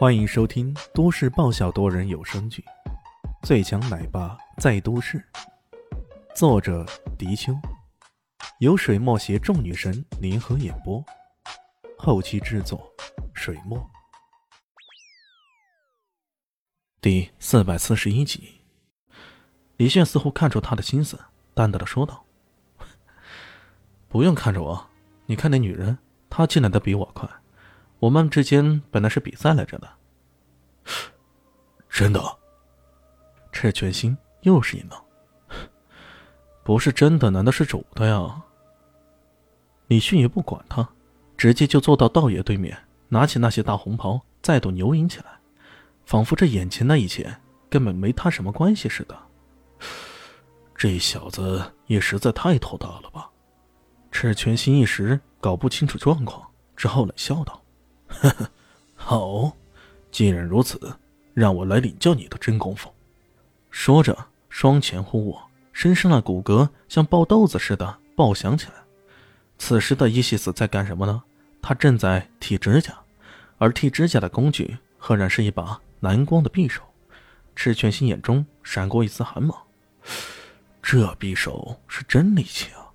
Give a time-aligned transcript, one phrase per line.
[0.00, 2.64] 欢迎收听都市爆笑多人有声剧
[3.46, 5.18] 《最强奶爸在都市》，
[6.34, 6.86] 作者：
[7.18, 7.52] 迪秋，
[8.60, 11.04] 由水墨携众女神联合演播，
[11.98, 12.90] 后期制作：
[13.34, 13.78] 水墨。
[17.02, 18.62] 第四百四十一集，
[19.76, 21.20] 李炫似乎看出他的心思，
[21.52, 22.24] 淡淡的说道
[24.08, 24.88] ：“不用看着我，
[25.26, 25.98] 你看那女人，
[26.30, 27.28] 她进来的比我快。”
[28.00, 29.88] 我们之间本来是比赛来着的，
[31.90, 32.20] 真的。
[33.52, 34.98] 赤泉心又是一愣，
[36.64, 38.42] 不是真的，难道是主的呀？
[39.88, 40.88] 李迅也不管他，
[41.36, 42.74] 直接就坐到道爷对面，
[43.08, 45.38] 拿起那些大红袍，再度牛饮起来，
[46.06, 47.36] 仿佛这眼前的一切
[47.68, 49.18] 根本没他什么关系似的。
[50.74, 53.28] 这小子也实在太头大了吧？
[54.10, 57.59] 赤泉心一时搞不清楚状况，只好冷笑道。
[58.20, 58.50] 呵呵，
[58.94, 59.56] 好，
[60.12, 60.78] 既然如此，
[61.32, 62.92] 让我来领教你的真功夫。
[63.70, 68.74] 说着，双拳互握，身上的骨骼像爆豆子似的爆响起来。
[69.56, 71.22] 此时的伊西斯在干什么呢？
[71.62, 72.98] 他正在剃指甲，
[73.58, 76.82] 而剃指甲的工具赫然是一把蓝光的匕首。
[77.56, 79.56] 赤犬心眼中闪过一丝寒芒，
[80.82, 82.88] 这匕首是真利器啊！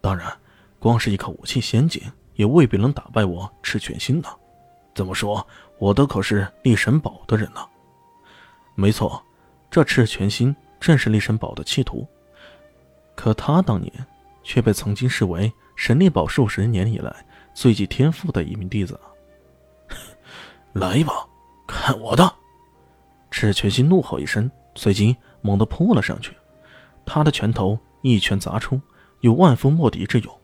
[0.00, 0.36] 当然，
[0.78, 2.02] 光是一口武器先进。
[2.40, 4.28] 也未必能打败我赤泉心呢。
[4.94, 5.46] 怎么说，
[5.78, 7.60] 我的可是立神堡的人呢？
[8.74, 9.22] 没错，
[9.70, 12.08] 这赤泉心正是立神堡的弃徒。
[13.14, 13.92] 可他当年
[14.42, 17.14] 却被曾经视为神力堡数十年以来
[17.52, 18.98] 最具天赋的一名弟子。
[20.72, 21.12] 来吧，
[21.66, 22.32] 看我的！
[23.30, 26.34] 赤泉心怒吼一声，随即猛地扑了上去。
[27.04, 28.80] 他的拳头一拳砸出，
[29.20, 30.40] 有万夫莫敌之勇。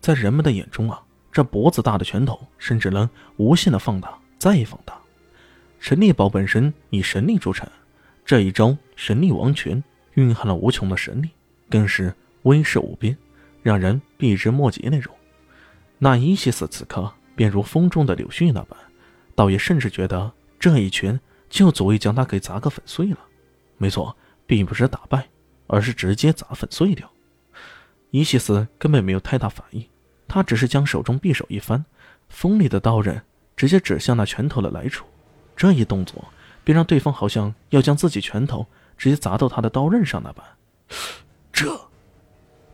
[0.00, 1.00] 在人们的眼中啊。
[1.30, 4.98] 这脖子大的拳头，甚至能无限的放大，再放大。
[5.78, 7.68] 神力宝本身以神力著称，
[8.24, 9.82] 这一招神力王拳
[10.14, 11.30] 蕴含了无穷的神力，
[11.70, 12.12] 更是
[12.42, 13.16] 威势无边，
[13.62, 15.14] 让人避之莫及那种。
[15.98, 18.76] 那伊西斯此刻便如风中的柳絮那般，
[19.34, 21.18] 倒也甚至觉得这一拳
[21.48, 23.18] 就足以将他给砸个粉碎了。
[23.76, 25.28] 没错，并不是打败，
[25.68, 27.08] 而是直接砸粉碎掉。
[28.10, 29.84] 伊西斯根本没有太大反应。
[30.28, 31.84] 他只是将手中匕首一翻，
[32.28, 33.22] 锋利的刀刃
[33.56, 35.06] 直接指向那拳头的来处。
[35.56, 36.24] 这一动作
[36.62, 40.44] 便让对方好像要将自己拳头直接砸到他的刀刃上那般。
[41.50, 41.80] 这，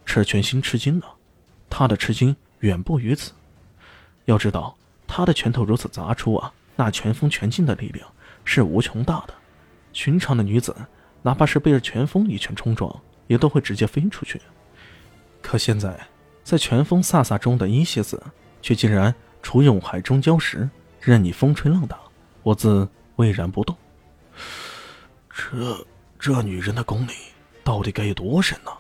[0.05, 1.15] 赤泉心吃惊了。
[1.71, 3.33] 他的吃惊远不于此。
[4.27, 4.77] 要知道，
[5.07, 8.07] 他的拳头如此砸出啊，那拳风拳劲的力量
[8.45, 9.35] 是无穷大的。
[9.93, 10.75] 寻常的女子，
[11.23, 14.41] 哪怕是被这拳风一拳冲撞，也都会直接飞出去。
[15.41, 15.99] 可现在。
[16.45, 18.23] 在拳风飒飒中的伊西斯，
[18.61, 19.13] 却竟然
[19.43, 20.69] 处勇海中礁石，
[21.01, 21.99] 任你风吹浪打，
[22.43, 23.75] 我自巍然不动。
[25.31, 25.87] 这
[26.19, 27.13] 这女人的功力
[27.65, 28.71] 到底该有多深呢？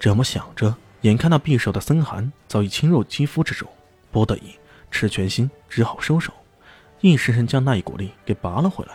[0.00, 3.68] 这么想着，眼看那匕首的森寒早已侵入肌肤之中，
[4.10, 4.54] 不得已，
[4.90, 6.32] 赤泉心只好收手，
[7.02, 8.94] 硬生生将那一股力给拔了回来。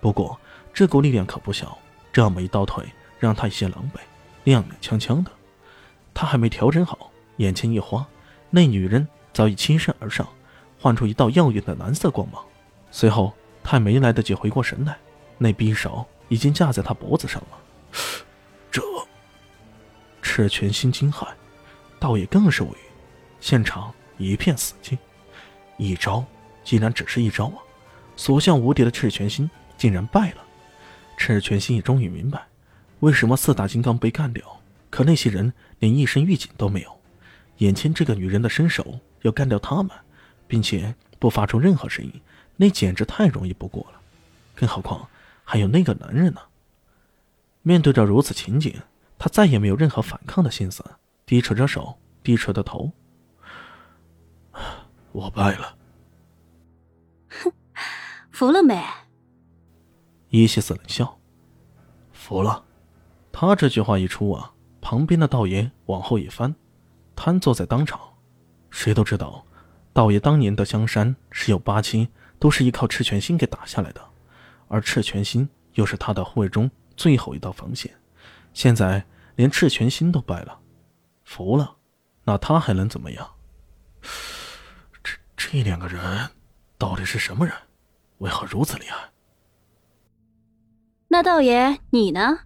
[0.00, 0.40] 不过
[0.72, 1.76] 这股力量可不小，
[2.10, 2.86] 这么一刀腿，
[3.18, 4.00] 让他有些狼狈，
[4.50, 5.30] 踉踉跄跄的。
[6.20, 8.06] 他还没调整好，眼前一花，
[8.50, 10.28] 那女人早已倾身而上，
[10.78, 12.44] 唤出一道耀眼的蓝色光芒。
[12.90, 13.32] 随后，
[13.64, 14.98] 他还没来得及回过神来，
[15.38, 17.58] 那匕首已经架在他脖子上了。
[18.70, 18.82] 这，
[20.20, 21.26] 赤泉心惊骇，
[21.98, 22.78] 倒也更是无语。
[23.40, 24.98] 现场一片死寂。
[25.78, 26.22] 一招，
[26.62, 27.56] 竟然只是一招啊！
[28.14, 30.44] 所向无敌的赤泉心竟然败了。
[31.16, 32.46] 赤泉心也终于明白，
[32.98, 34.44] 为什么四大金刚被干掉。
[34.90, 37.00] 可那些人连一身预警都没有，
[37.58, 39.90] 眼前这个女人的身手要干掉他们，
[40.46, 42.20] 并且不发出任何声音，
[42.56, 44.00] 那简直太容易不过了。
[44.54, 45.08] 更何况
[45.44, 46.40] 还有那个男人呢？
[47.62, 48.74] 面对着如此情景，
[49.18, 50.84] 他再也没有任何反抗的心思，
[51.24, 52.90] 低垂着手，低垂着头。
[55.12, 55.76] 我败了。
[57.28, 57.52] 哼，
[58.30, 58.82] 服了没？
[60.30, 61.18] 伊西斯冷笑。
[62.12, 62.64] 服了。
[63.32, 64.52] 他这句话一出啊。
[64.80, 66.54] 旁边的道爷往后一翻，
[67.14, 68.00] 瘫坐在当场。
[68.70, 69.44] 谁都知道，
[69.92, 74.00] 道爷当年的江山十有八七都是依靠赤泉心给打下来的，
[74.68, 77.92] 而赤泉心又是他的护卫中最后一道防线。
[78.54, 79.04] 现在
[79.36, 80.58] 连赤泉心都败了，
[81.24, 81.76] 服了，
[82.24, 83.28] 那他还能怎么样？
[85.02, 86.30] 这这两个人
[86.78, 87.54] 到底是什么人？
[88.18, 89.10] 为何如此厉害？
[91.08, 92.40] 那道爷你呢？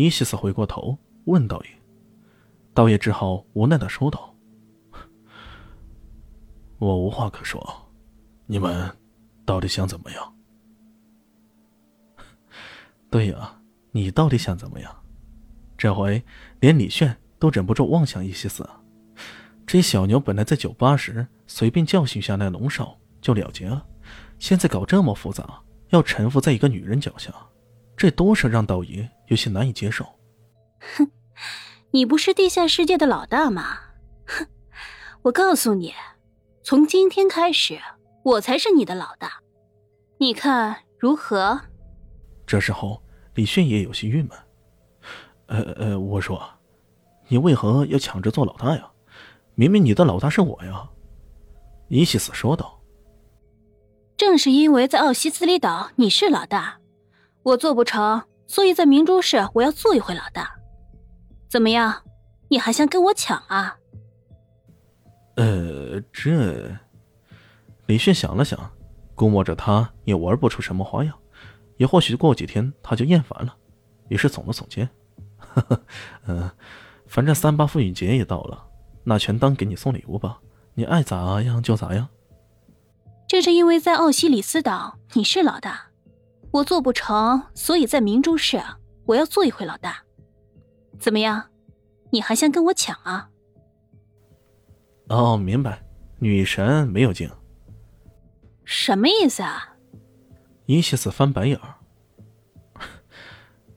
[0.00, 1.70] 伊西斯回过头问道：“爷，
[2.72, 4.34] 道爷只好无奈的说道
[6.78, 7.62] ：‘我无话可说。’
[8.48, 8.90] 你们
[9.44, 10.34] 到底想怎么样？
[13.10, 13.60] 对呀，
[13.90, 15.04] 你到底想怎么样？
[15.76, 16.24] 这回
[16.60, 18.66] 连李炫都忍不住望向伊西斯。
[19.66, 23.86] 这小牛本来在酒吧时随便教训下那龙少就了结了，
[24.38, 25.60] 现在搞这么复杂，
[25.90, 27.32] 要臣服在一个女人脚下，
[28.00, 30.06] 这多少让道爷有些难以接受。
[30.96, 31.06] 哼，
[31.90, 33.78] 你不是地下世界的老大吗？
[34.26, 34.46] 哼，
[35.20, 35.92] 我告诉你，
[36.62, 37.78] 从今天开始，
[38.22, 39.42] 我才是你的老大，
[40.16, 41.60] 你看如何？
[42.46, 43.02] 这时候，
[43.34, 44.30] 李迅也有些郁闷。
[45.48, 46.42] 呃呃，我说，
[47.28, 48.90] 你为何要抢着做老大呀？
[49.54, 50.88] 明明你的老大是我呀！
[51.88, 52.80] 伊西斯说道。
[54.16, 56.80] 正是因为在奥西斯里岛你是老大，
[57.42, 60.50] 我做不成，所以在明珠市我要做一回老大。
[61.48, 62.02] 怎么样，
[62.48, 63.76] 你还想跟我抢啊？
[65.36, 66.76] 呃，这……
[67.86, 68.70] 李迅想了想，
[69.14, 71.16] 估摸着他也玩不出什么花样，
[71.76, 73.56] 也或许过几天他就厌烦了，
[74.08, 74.88] 于是耸了耸肩
[75.38, 75.82] ：“呵呵，
[76.26, 76.50] 嗯，
[77.06, 78.66] 反正三八妇女节也到了。”
[79.02, 80.38] 那全当给你送礼物吧，
[80.74, 82.06] 你爱咋样就咋样。
[83.26, 85.89] 这是因为在奥西里斯岛你是老大，
[86.50, 88.60] 我做不成，所以在明珠市
[89.06, 90.02] 我要做一回老大。
[90.98, 91.50] 怎么样，
[92.10, 93.28] 你还想跟我抢啊？
[95.08, 95.82] 哦，明白，
[96.18, 97.30] 女神没有镜。
[98.64, 99.76] 什么意思啊？
[100.66, 101.74] 伊西斯翻白眼儿。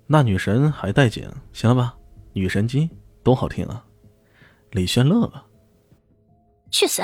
[0.07, 1.97] 那女神还带劲，行了吧？
[2.33, 2.89] 女神机
[3.23, 3.85] 多好听啊！
[4.71, 5.45] 李轩乐了，
[6.71, 7.03] 去死！